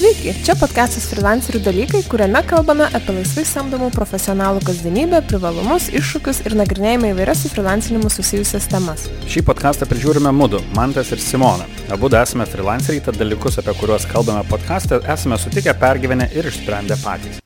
[0.00, 6.56] Sveiki, čia podcastas freelancerių dalykai, kuriame kalbame apie laisvai samdomų profesionalų kasdienybę, privalumus, iššūkius ir
[6.56, 9.10] nagrinėjame įvairias su freelancinimu susijusias temas.
[9.28, 11.68] Šį podcastą prižiūrime Mudu, Mantas ir Simona.
[11.92, 17.44] Abu esame freelanceriai, tad dalykus, apie kuriuos kalbame podcast'e, esame sutikę, pergyvenę ir išsprendę patys.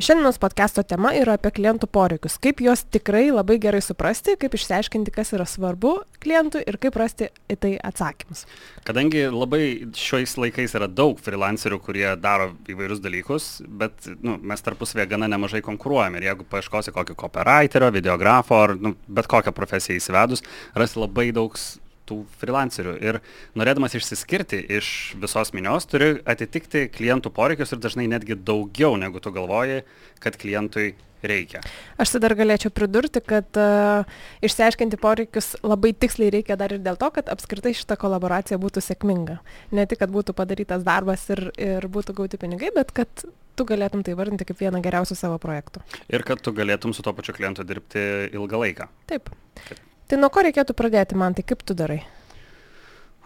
[0.00, 2.38] Šiandienos podcast'o tema yra apie klientų poreikius.
[2.40, 5.90] Kaip juos tikrai labai gerai suprasti, kaip išsiaiškinti, kas yra svarbu
[6.22, 8.46] klientui ir kaip rasti į tai atsakymus.
[8.88, 9.60] Kadangi labai
[9.92, 15.60] šiais laikais yra daug freelancerių, kurie daro įvairius dalykus, bet nu, mes tarpusavėje gana nemažai
[15.68, 16.22] konkuruojame.
[16.22, 20.40] Ir jeigu paieškosi kokio copywriterio, videografo ar nu, bet kokią profesiją įsivedus,
[20.72, 21.60] rasi labai daug
[22.08, 22.96] tų freelancerių.
[23.02, 23.20] Ir
[23.58, 24.88] norėdamas išsiskirti iš
[25.22, 29.82] visos minios, turi atitikti klientų poreikius ir dažnai netgi daugiau, negu tu galvoji,
[30.22, 31.60] kad klientui reikia.
[32.02, 34.08] Aš tai dar galėčiau pridurti, kad uh,
[34.44, 39.38] išsiaiškinti poreikius labai tiksliai reikia dar ir dėl to, kad apskritai šita kolaboracija būtų sėkminga.
[39.76, 43.24] Ne tik, kad būtų padarytas darbas ir, ir būtų gauti pinigai, bet kad
[43.56, 45.84] tu galėtum tai vardinti kaip vieną geriausių savo projektų.
[46.10, 48.90] Ir kad tu galėtum su to pačiu klientu dirbti ilgą laiką.
[49.12, 49.30] Taip.
[49.62, 52.02] Kad Tai nuo ko reikėtų pradėti, man tai kaip tu darai?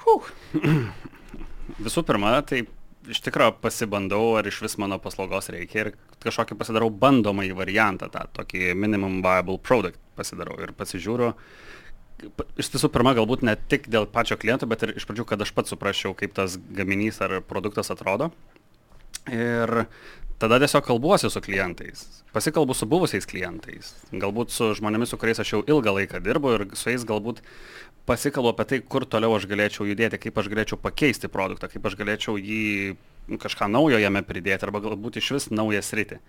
[0.04, 0.28] Huh.
[1.82, 2.60] Visų pirma, tai
[3.10, 5.90] iš tikrųjų pasibandau, ar iš vis mano paslaugos reikia ir
[6.22, 11.32] kažkokį pasidarau bandomąjį variantą, tą tokį minimum viable product pasidarau ir pasižiūriu.
[12.54, 15.56] Iš tiesų, pirma, galbūt ne tik dėl pačio kliento, bet ir iš pradžių, kad aš
[15.58, 18.30] pats suprasčiau, kaip tas gaminys ar produktas atrodo.
[19.26, 19.88] Ir
[20.38, 22.04] tada tiesiog kalbuosi su klientais.
[22.32, 23.94] Pasikalbu su buvusiais klientais.
[24.12, 27.40] Galbūt su žmonėmis su kuriais aš jau ilgą laiką dirbu ir su jais galbūt
[28.06, 31.96] pasikalbu apie tai kur toliau aš galėčiau judėti kaip aš galėčiau pakeisti produktą kaip aš
[31.98, 32.96] galėčiau jį
[33.42, 36.20] kažką naujo jame pridėti arba galbūt išvis naują sritį.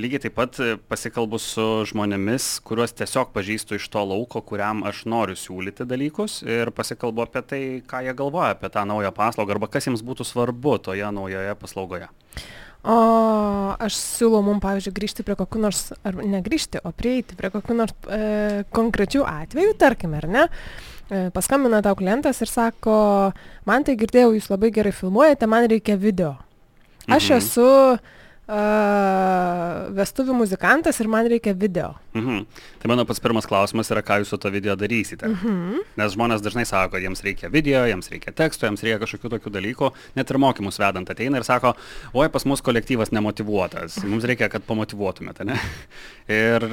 [0.00, 0.56] Lygiai taip pat
[0.88, 6.70] pasikalbu su žmonėmis kuriuos tiesiog pažįstu iš to lauko kuriam aš noriu siūlyti dalykus ir
[6.70, 10.78] pasikalbu apie tai ką jie galvoja apie tą naują paslaugą arba kas jiems būtų svarbu
[10.86, 12.08] toje naujoje paslaugoje
[12.80, 12.96] O
[13.76, 17.92] aš siūlau mums, pavyzdžiui, grįžti prie kokių nors, ar negrįžti, o prieiti prie kokių nors
[18.08, 20.46] e, konkrečių atvejų, tarkim, ar ne?
[21.10, 22.94] E, paskambina tau klientas ir sako,
[23.68, 26.38] man tai girdėjau, jūs labai gerai filmuojate, man reikia video.
[27.04, 27.36] Aš mhm.
[27.36, 27.68] esu
[28.50, 31.92] uh, vestuvių muzikantas ir man reikia video.
[32.16, 32.44] Mhm.
[32.82, 35.28] Tai mano pats pirmas klausimas yra, ką jūs su to video darysite.
[35.28, 35.84] Mhm.
[36.00, 39.54] Nes žmonės dažnai sako, kad jiems reikia video, jiems reikia teksto, jiems reikia kažkokių tokių
[39.58, 41.74] dalykų, net ir mokymus vedant ateina ir sako,
[42.14, 45.58] oi pas mus kolektyvas nemotivuotas, mums reikia, kad pamotivuotumėte, ne?
[46.30, 46.64] Ir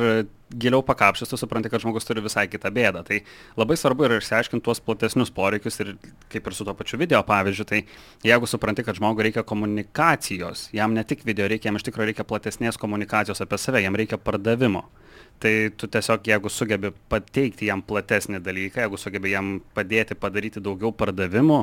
[0.54, 3.04] giliau pakapšęs, tu supranti, kad žmogus turi visai kitą bėdą.
[3.08, 3.20] Tai
[3.60, 5.96] labai svarbu yra išsiaiškinti tuos platesnius poreikius ir
[6.32, 7.82] kaip ir su to pačiu video pavyzdžiu, tai
[8.28, 12.28] jeigu supranti, kad žmogui reikia komunikacijos, jam ne tik video reikia, jam iš tikrųjų reikia
[12.28, 14.86] platesnės komunikacijos apie save, jam reikia pardavimo.
[15.44, 20.90] Tai tu tiesiog, jeigu sugebi pateikti jam platesnį dalyką, jeigu sugebi jam padėti padaryti daugiau
[20.98, 21.60] pardavimų,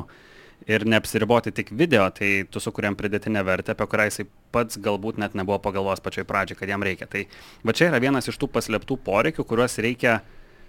[0.67, 5.35] ir neapsiriboti tik video, tai tu sukuriam pridėtinę vertę, apie kurią jisai pats galbūt net
[5.37, 7.07] nebuvo pagalvojęs pačioj pradžioj, kad jam reikia.
[7.11, 7.25] Tai
[7.65, 10.19] va čia yra vienas iš tų paslėptų poreikių, kuriuos reikia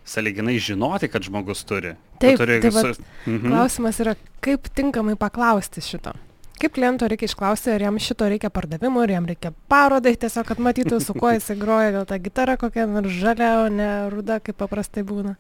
[0.06, 1.96] saliginai žinoti, kad žmogus turi.
[2.22, 3.00] Taip, turi tai visus...
[3.26, 3.48] mhm.
[3.48, 4.14] klausimas yra,
[4.44, 6.14] kaip tinkamai paklausti šito.
[6.56, 10.60] Kaip kliento reikia išklausti, ar jam šito reikia pardavimo, ar jam reikia parodai, tiesiog, kad
[10.64, 14.56] matytų, su kuo jisai groja, gal ta gitara kokia nors žalia, o ne ruda, kaip
[14.62, 15.34] paprastai būna.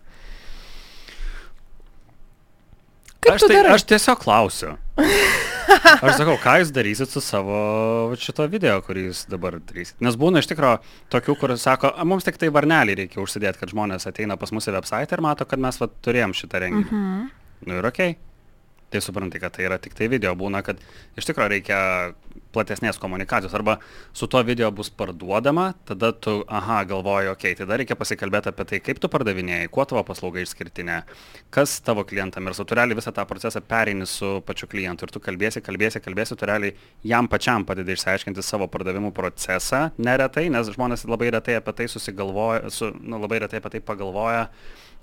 [3.26, 3.74] Kaip aš, tai, darai?
[3.74, 4.76] aš tiesiog klausiu.
[5.66, 7.56] Aš sakau, ką jūs darysit su savo
[8.22, 9.96] šito video, kurį jūs dabar darysit.
[10.04, 10.78] Nes būna iš tikrųjų
[11.12, 15.18] tokių, kur sako, mums tik tai varnelį reikia užsidėti, kad žmonės ateina pas mūsų website
[15.18, 16.86] ir mato, kad mes va, turėjom šitą renginį.
[16.86, 17.26] Mhm.
[17.66, 18.14] Nu ir okei.
[18.14, 18.35] Okay
[18.90, 20.80] tai supranti, kad tai yra tik tai video, būna, kad
[21.18, 21.78] iš tikrųjų reikia
[22.56, 23.54] platesnės komunikacijos.
[23.56, 23.76] Arba
[24.16, 28.66] su tuo video bus parduodama, tada tu, aha, galvoji, okei, okay, tada reikia pasikalbėti apie
[28.70, 31.00] tai, kaip tu pardavinėjai, kuo tavo paslauga išskirtinė,
[31.54, 32.48] kas tavo klientam.
[32.48, 35.06] Ir su tu realiai visą tą procesą pereini su pačiu klientu.
[35.06, 36.76] Ir tu kalbėsi, kalbėsi, kalbėsi, tu realiai
[37.06, 42.70] jam pačiam padedi išsiaiškinti savo pardavimų procesą neretai, nes žmonės labai retai apie tai susigalvoja,
[42.72, 44.46] su, nu, labai retai apie tai pagalvoja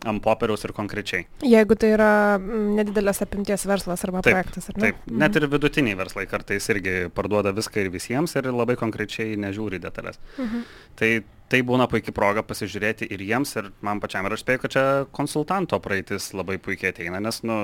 [0.09, 1.27] ant popieriaus ir konkrečiai.
[1.47, 2.09] Jeigu tai yra
[2.39, 4.87] mm, nedidelės apimties verslas arba taip, projektas, ar ne?
[4.87, 5.19] Taip, mhm.
[5.23, 10.19] net ir vidutiniai verslai kartais irgi parduoda viską ir visiems ir labai konkrečiai nežiūri detalės.
[10.37, 10.67] Mhm.
[10.99, 11.13] Tai
[11.53, 14.25] tai būna puikia proga pasižiūrėti ir jiems, ir man pačiam.
[14.25, 17.57] Ir aš spėju, kad čia konsultanto praeitis labai puikiai ateina, nes, nu,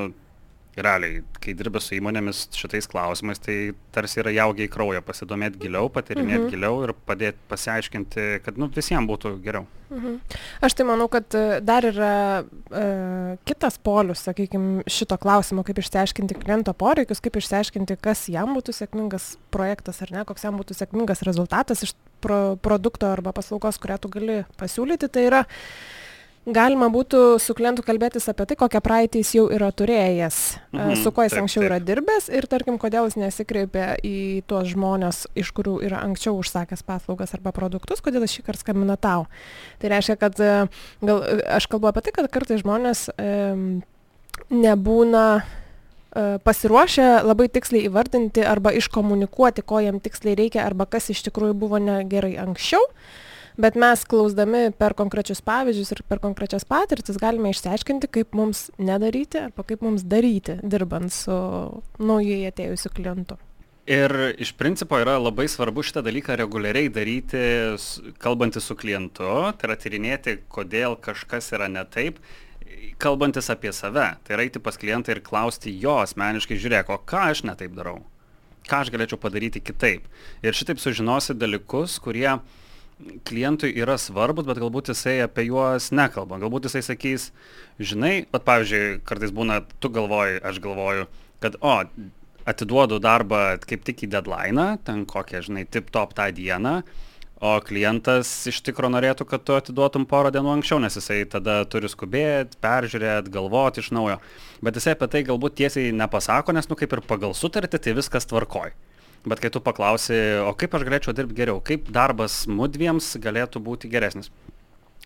[0.85, 3.57] realiai, kai dirbi su įmonėmis šitais klausimais, tai
[3.95, 6.53] tarsi yra jaugiai kraujo pasidomėti giliau, patirinėti mhm.
[6.53, 9.67] giliau ir padėti pasiaiškinti, kad nu, visiems būtų geriau.
[9.89, 10.17] Mhm.
[10.65, 12.13] Aš tai manau, kad e, dar yra
[12.45, 12.83] e,
[13.49, 19.31] kitas polius, sakykime, šito klausimo, kaip išsiaiškinti kliento poreikius, kaip išsiaiškinti, kas jam būtų sėkmingas
[19.53, 24.13] projektas ar ne, koks jam būtų sėkmingas rezultatas iš pro, produkto arba paslaugos, kurią tu
[24.13, 25.09] gali pasiūlyti.
[25.09, 25.41] Tai yra
[26.47, 30.37] galima būtų su klientu kalbėtis apie tai, kokią praeitį jis jau yra turėjęs,
[30.73, 31.69] mhm, su kuo jis taip, anksčiau taip.
[31.69, 34.15] yra dirbęs ir, tarkim, kodėl jis nesikreipia į
[34.49, 38.97] tuos žmonės, iš kurių yra anksčiau užsakęs paslaugas arba produktus, kodėl jis šį kartą skambina
[38.99, 39.27] tau.
[39.81, 41.23] Tai reiškia, kad gal,
[41.59, 43.31] aš kalbu apie tai, kad kartais žmonės e,
[44.49, 45.25] nebūna
[46.09, 51.77] pasiruošę labai tiksliai įvardinti arba iškomunikuoti, ko jam tiksliai reikia arba kas iš tikrųjų buvo
[51.77, 52.81] negerai anksčiau.
[52.81, 53.27] Uh,
[53.59, 59.43] bet mes klausdami per konkrečius pavyzdžius ir per konkrečias patirtis galime išsiaiškinti, kaip mums nedaryti
[59.49, 61.35] arba kaip mums daryti, dirbant su
[61.99, 63.39] naujai atėjusiu klientu.
[63.89, 67.41] Ir iš principo yra labai svarbu šitą dalyką reguliariai daryti,
[68.21, 72.21] kalbantis su klientu, tai yra tyrinėti, kodėl kažkas yra ne taip,
[73.01, 74.11] kalbantis apie save.
[74.23, 77.73] Tai yra eiti pas klientą ir klausti jo asmeniškai, žiūrėk, o ką aš ne taip
[77.73, 78.03] darau,
[78.69, 80.05] ką aš galėčiau padaryti kitaip.
[80.45, 82.67] Ir šitaip sužinosi dalykus, kurie uh,
[83.27, 86.39] klientui yra svarbus, bet galbūt jisai apie juos nekalba.
[86.41, 87.29] Galbūt jisai sakys,
[87.79, 91.05] žinai, pat pavyzdžiui, kartais būna, tu galvoji, aš galvoju,
[91.43, 91.77] kad, o,
[92.49, 96.81] atiduodu darbą kaip tik į deadline, ten kokią, žinai, tip top tą dieną,
[97.39, 101.87] o klientas iš tikro norėtų, kad tu atiduotum porą dienų anksčiau, nes jisai tada turi
[101.91, 104.19] skubėti, peržiūrėti, galvoti iš naujo.
[104.65, 108.27] Bet jisai apie tai galbūt tiesiai nepasako, nes, nu, kaip ir pagal sutartį, tai viskas
[108.27, 108.75] tvarkoj.
[109.27, 113.91] Bet kai tu paklausi, o kaip aš galėčiau dirbti geriau, kaip darbas mudviems galėtų būti
[113.91, 114.31] geresnis.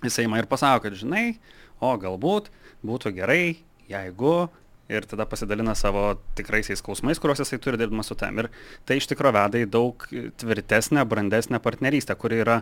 [0.04, 1.40] Jisai man ir pasako, kad žinai,
[1.82, 2.52] o galbūt
[2.86, 3.56] būtų gerai,
[3.90, 4.36] jeigu
[4.92, 8.44] ir tada pasidalina savo tikraisiais skausmais, kuriuos jisai turi dirbdamas su tam.
[8.44, 8.50] Ir
[8.86, 10.06] tai iš tikrųjų veda į daug
[10.42, 12.60] tvirtesnę, brandesnę partnerystę, kuri yra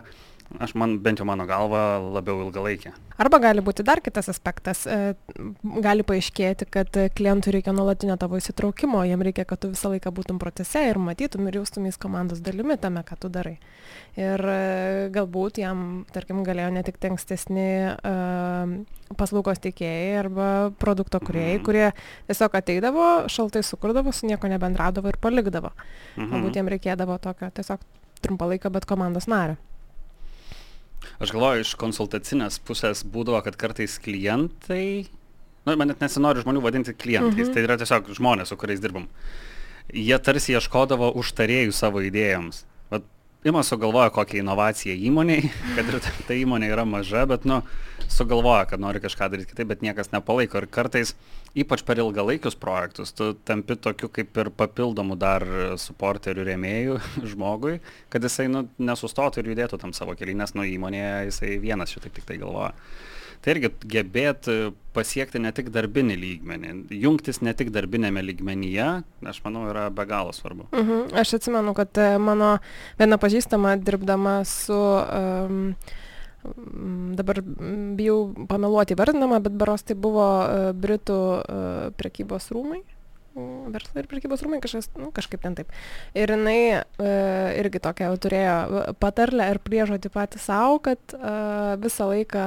[0.62, 2.92] aš man, bent jau mano galva, labiau ilgalaikė.
[3.22, 4.84] Arba gali būti dar kitas aspektas.
[4.86, 5.14] E,
[5.84, 10.40] gali paaiškėti, kad klientui reikia nuolatinio tavo įsitraukimo, jam reikia, kad tu visą laiką būtum
[10.42, 13.58] procese ir matytum ir jaustumės komandos dalimi tame, ką tu darai.
[14.18, 18.74] Ir e, galbūt jam, tarkim, galėjo ne tik ankstesni uh,
[19.18, 20.46] paslaugos teikėjai arba
[20.80, 21.64] produkto kuriejai, mm.
[21.66, 21.88] kurie
[22.28, 25.72] tiesiog ateidavo, šaltai sukurdavo, su nieko nebendraudavo ir palikdavo.
[25.72, 26.30] -hmm.
[26.32, 27.84] Galbūt jam reikėdavo tokio tiesiog
[28.22, 29.56] trumpalaikio, bet komandos nario.
[31.22, 35.06] Aš galvoju, iš konsultacinės pusės būdavo, kad kartais klientai,
[35.66, 37.54] nu, man net nesinori žmonių vadinti klientais, mhm.
[37.54, 39.08] tai yra tiesiog žmonės, su kuriais dirbam.
[39.92, 42.62] Jie tarsi ieškodavo užtarėjų savo idėjoms.
[42.92, 43.06] Vat,
[43.46, 47.62] ima sugalvoja kokią inovaciją įmoniai, kad ir ta įmonė yra maža, bet, nu,
[48.12, 50.60] sugalvoja, kad nori kažką daryti kitaip, bet niekas nepalaiko.
[50.60, 51.14] Ir kartais,
[51.58, 55.46] ypač per ilgalaikius projektus, tu tampi tokiu kaip ir papildomu dar
[55.80, 56.98] suporterių rėmėjų
[57.32, 57.78] žmogui,
[58.12, 62.20] kad jisai nu, nesustotų ir judėtų tam savo keliui, nes nu įmonėje jisai vienas šitaip
[62.20, 62.74] tik tai galvoja.
[63.42, 64.54] Tai irgi gebėti
[64.94, 68.86] pasiekti ne tik darbinį lygmenį, jungtis ne tik darbinėme lygmenyje,
[69.26, 70.68] aš manau, yra be galo svarbu.
[70.70, 70.92] Uh mhm.
[70.92, 71.20] -huh.
[71.20, 72.58] Aš atsimenu, kad e, mano
[72.98, 75.74] viena pažįstama dirbdama su um,
[77.18, 82.82] dabar mm, bijau pameluoti vardinamą, bet baros tai buvo uh, Britų uh, prekybos rūmai.
[83.32, 85.70] Mm, verslo ir prekybos rūmai kažkas, nu, kažkaip ten taip.
[86.18, 92.44] Ir jinai uh, irgi tokia turėjo patarlę ir priežodį patį savo, kad uh, visą laiką,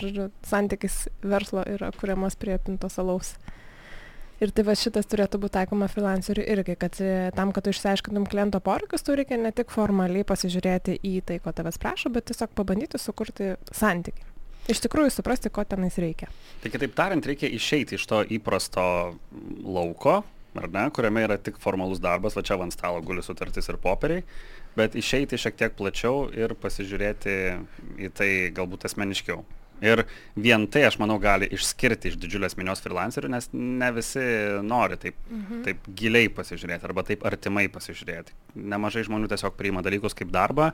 [0.00, 3.34] žodžiu, santykis verslo yra kuriamas prie pintos alaus.
[4.36, 8.26] Ir tai va šitas turėtų būt taikoma frilanceriui irgi kad e, tam kad tu išsiaiškintum
[8.28, 12.52] kliento poreikius tau reikia ne tik formaliai pasižiūrėti į tai ko tavęs prašo bet tiesiog
[12.58, 14.32] pabandyti sukurti santykį.
[14.68, 16.28] Iš tikrųjų suprasti ko tenais reikia.
[16.60, 18.86] Tai kitaip tariant reikia išeiti iš to įprasto
[19.62, 20.20] lauko
[20.60, 24.24] ar ne kuriame yra tik formalus darbas va čia ant stalo guli sutartis ir popieriai
[24.76, 27.36] bet išeiti šiek tiek plačiau ir pasižiūrėti
[28.04, 29.44] į tai galbūt asmeniškiau
[29.84, 30.04] Ir
[30.40, 34.24] vien tai, aš manau, gali išskirti iš didžiulės minios freelancerių, nes ne visi
[34.64, 35.62] nori taip, mhm.
[35.66, 38.36] taip giliai pasižiūrėti arba taip artimai pasižiūrėti.
[38.56, 40.72] Nemažai žmonių tiesiog priima dalykus kaip darbą,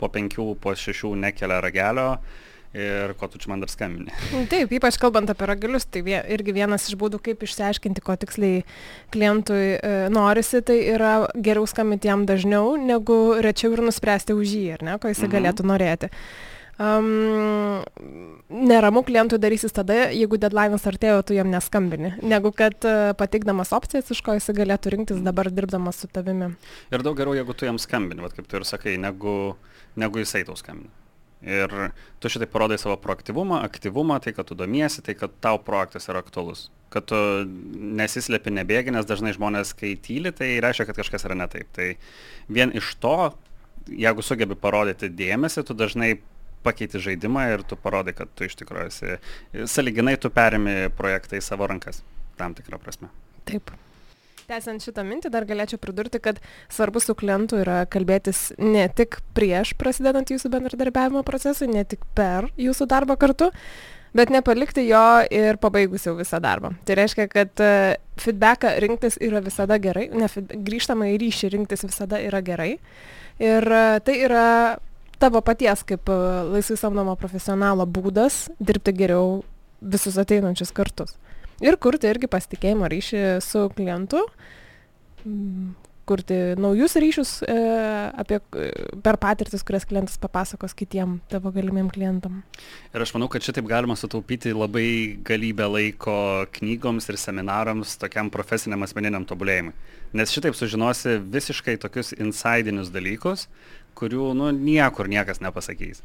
[0.00, 2.08] po penkių, po šešių nekelia ragelio
[2.72, 4.12] ir ko tu čia man dar skambini.
[4.52, 8.62] Taip, ypač kalbant apie ragelius, tai vie, irgi vienas iš būdų, kaip išsiaiškinti, ko tiksliai
[9.12, 14.64] klientui e, norisi, tai yra geriau skambinti jam dažniau, negu rečiau ir nuspręsti už jį,
[14.78, 15.34] ar ne, ko jisai mhm.
[15.36, 16.12] galėtų norėti.
[16.80, 17.82] Um,
[18.48, 24.08] neramu klientui darysis tada, jeigu deadline'as artėjo, tu jam neskambini, negu kad uh, pateikdamas opcijas,
[24.14, 26.54] iš ko jis galėtų rinktis dabar dirbdamas su tavimi.
[26.88, 29.52] Ir daug geriau, jeigu tu jam skambini, vat, kaip tu ir sakai, negu,
[30.00, 30.90] negu jisai tau skambina.
[31.42, 31.72] Ir
[32.22, 36.22] tu šitai parodai savo proaktyvumą, aktyvumą, tai kad tu domiesi, tai kad tau projektas yra
[36.22, 36.68] aktualus.
[36.94, 37.18] Kad tu
[37.98, 41.68] nesislepi, nebėgi, nes dažnai žmonės, kai tyli, tai reiškia, kad kažkas yra ne taip.
[41.74, 41.88] Tai
[42.46, 43.32] vien iš to,
[43.90, 46.14] jeigu sugebi parodyti dėmesį, tu dažnai
[46.64, 49.16] pakeiti žaidimą ir tu parodai, kad tu iš tikrųjų esi,
[49.70, 52.02] saliginai tu perimi projektą į savo rankas,
[52.40, 53.10] tam tikrą prasme.
[53.48, 53.74] Taip.
[54.50, 56.40] Tęsiant šitą mintį, dar galėčiau pridurti, kad
[56.72, 62.50] svarbu su klientu yra kalbėtis ne tik prieš prasidedant jūsų bendradarbiavimo procesui, ne tik per
[62.60, 63.52] jūsų darbą kartu,
[64.16, 66.74] bet nepalikti jo ir pabaigus jau visą darbą.
[66.84, 72.20] Tai reiškia, kad uh, feedbacką rinktis yra visada gerai, ne, grįžtamą į ryšį rinktis visada
[72.20, 72.74] yra gerai.
[73.40, 74.46] Ir uh, tai yra
[75.22, 79.42] tavo paties kaip uh, laisvai samdomo profesionalo būdas dirbti geriau
[79.82, 81.16] visus ateinančius kartus.
[81.62, 84.24] Ir kurti irgi pasitikėjimo ryšį su klientu,
[86.08, 87.56] kurti naujus ryšius e,
[88.22, 88.38] apie,
[89.04, 92.40] per patirtis, kurias klientas papasakos kitiem tavo galimiem klientam.
[92.92, 96.16] Ir aš manau, kad šitaip galima sutaupyti labai galybę laiko
[96.58, 99.76] knygoms ir seminarams tokiam profesiniam asmeniniam tobulėjimui.
[100.18, 103.46] Nes šitaip sužinosi visiškai tokius insidinius dalykus,
[103.96, 106.02] kurių nu, niekur niekas nepasakys.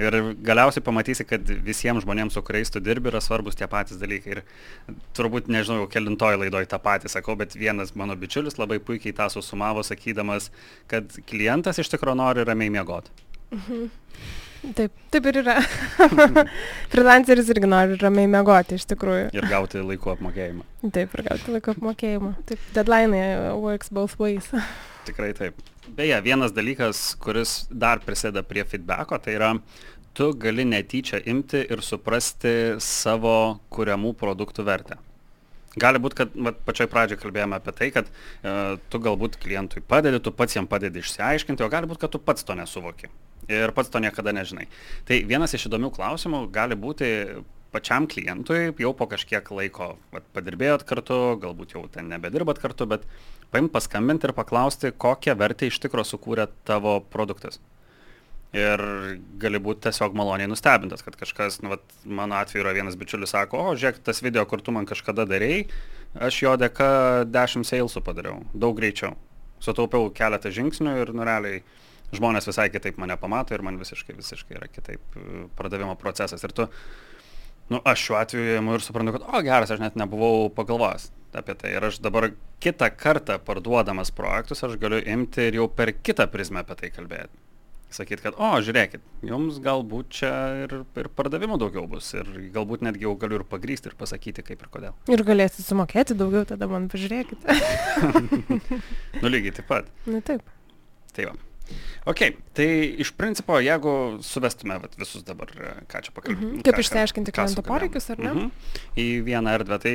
[0.00, 0.16] Ir
[0.46, 4.36] galiausiai pamatysi, kad visiems žmonėms, su kuriais tu dirbi, yra svarbus tie patys dalykai.
[4.38, 9.16] Ir turbūt, nežinau, jau kelintoj laidoj tą patį sakau, bet vienas mano bičiulis labai puikiai
[9.16, 10.48] tą susumavo, sakydamas,
[10.90, 13.12] kad klientas iš tikrųjų nori ramiai miegoti.
[13.52, 13.90] Mhm.
[14.76, 15.54] Taip, taip ir yra.
[16.92, 19.30] Freelanceris irgi nori ramiai miegoti iš tikrųjų.
[19.36, 20.66] Ir gauti laiku apmokėjimą.
[20.92, 22.34] Taip, ir gauti laiku apmokėjimą.
[22.50, 23.22] Taip, deadline
[23.56, 24.50] works both ways.
[25.10, 25.60] Tikrai taip.
[25.90, 29.54] Beje, vienas dalykas, kuris dar prisėda prie feedbacko, tai yra
[30.14, 35.00] tu gali netyčia imti ir suprasti savo kuriamų produktų vertę.
[35.80, 38.54] Gali būti, kad va, pačioj pradžioje kalbėjome apie tai, kad e,
[38.90, 42.46] tu galbūt klientui padedi, tu pats jam padedi išsiaiškinti, o gali būti, kad tu pats
[42.46, 43.10] to nesuvoki
[43.50, 44.66] ir pats to niekada nežinai.
[45.08, 47.10] Tai vienas iš įdomių klausimų gali būti
[47.72, 53.06] pačiam klientui, jau po kažkiek laiko vat, padirbėjot kartu, galbūt jau ten nebedirbat kartu, bet
[53.54, 57.60] paim paskambinti ir paklausti, kokią vertę iš tikro sukūrė tavo produktas.
[58.50, 58.82] Ir
[59.38, 63.60] gali būti tiesiog maloniai nustebintas, kad kažkas, nu, vat, mano atveju yra vienas bičiulis, sako,
[63.70, 65.68] o žiūrėk, tas video, kur tu man kažkada darėjai,
[66.26, 66.88] aš jo dėka
[67.30, 69.14] 10 salesų padariau, daug greičiau.
[69.62, 71.62] Sutaupiau keletą žingsnių ir nureliai
[72.16, 75.18] žmonės visai kitaip mane pamato ir man visiškai, visiškai yra kitaip
[75.58, 76.42] pardavimo procesas.
[76.42, 76.66] Ir tu,
[77.70, 81.54] nu, aš šiuo atveju imu ir suprantu, kad, o geras, aš net nebuvau pagalvojęs apie
[81.54, 81.74] tai.
[81.76, 82.30] Ir aš dabar
[82.62, 87.46] kitą kartą parduodamas projektus, aš galiu imti ir jau per kitą prizmę apie tai kalbėti.
[87.90, 90.30] Sakyti, kad, o, žiūrėkit, jums galbūt čia
[90.62, 92.12] ir, ir pardavimų daugiau bus.
[92.14, 94.94] Ir galbūt netgi jau galiu ir pagrysti ir pasakyti, kaip ir kodėl.
[95.10, 97.50] Ir galėsit sumokėti daugiau, tada man pažiūrėkit.
[99.22, 99.90] nu, lygiai taip pat.
[100.06, 100.46] Na taip.
[101.16, 101.38] Tai va.
[102.08, 102.22] Ok,
[102.56, 102.68] tai
[103.02, 105.50] iš principo, jeigu suvestume vat, visus dabar,
[105.90, 106.54] ką čia pakalbėtume.
[106.54, 106.62] Mhm.
[106.66, 108.32] Kaip išsiaiškinti kliento poreikius, ar ne?
[108.32, 108.48] Mhm.
[108.96, 109.80] Į vieną erdvę.
[109.82, 109.94] Tai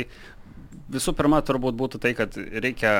[0.94, 2.94] visų pirma, turbūt būtų tai, kad reikia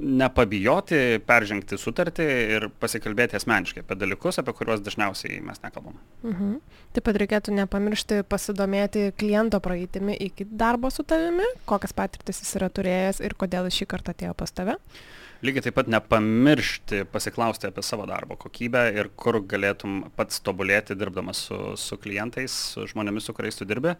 [0.00, 2.26] nepabijoti peržengti sutartį
[2.56, 5.98] ir pasikalbėti asmeniškai apie dalykus, apie kuriuos dažniausiai mes nekalbam.
[6.24, 6.54] Mhm.
[6.96, 12.70] Taip pat reikėtų nepamiršti pasidomėti kliento praeitimi iki darbo su tavimi, kokias patirtis jis yra
[12.72, 14.80] turėjęs ir kodėl šį kartą atėjo pas tave.
[14.80, 20.96] Uh, lygiai taip pat nepamiršti pasiklausti apie savo darbo kokybę ir kur galėtum pats tobulėti
[20.98, 23.96] dirbdamas su, su klientais, su žmonėmis, su kuriais tu dirbi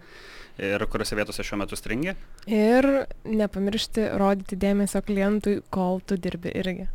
[0.61, 2.15] ir kuriuose vietose šiuo metu stringi.
[2.51, 2.89] Ir
[3.25, 6.91] nepamiršti rodyti dėmesio klientui, kol tu dirbi irgi.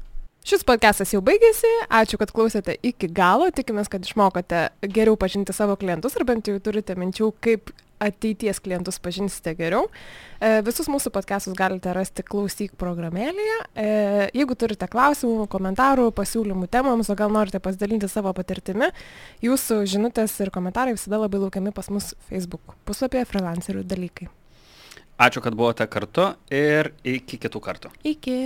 [0.46, 5.74] Šis podcastas jau baigėsi, ačiū, kad klausėte iki galo, tikimės, kad išmokote geriau pažinti savo
[5.82, 7.72] klientus ir bent jau turite minčių, kaip
[8.04, 9.88] ateities klientus pažinsite geriau.
[10.40, 13.58] E, visus mūsų podcastus galite rasti klausyk programėlėje.
[13.74, 13.88] E,
[14.36, 18.92] jeigu turite klausimų, komentarų, pasiūlymų temams, o gal norite pasidalinti savo patirtimi,
[19.46, 24.30] jūsų žinutės ir komentarai visada labai laukiami pas mus Facebook puslapyje freelancerių dalykai.
[25.16, 27.92] Ačiū, kad buvote kartu ir iki kitų kartų.
[28.04, 28.40] Iki.